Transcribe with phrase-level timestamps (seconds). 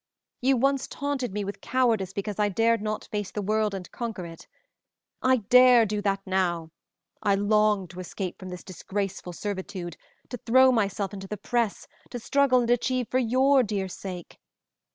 [0.41, 4.25] You once taunted me with cowardice because I dared not face the world and conquer
[4.25, 4.47] it.
[5.21, 6.71] I dare do that now;
[7.21, 9.97] I long to escape from this disgraceful servitude,
[10.29, 14.39] to throw myself into the press, to struggle and achieve for your dear sake.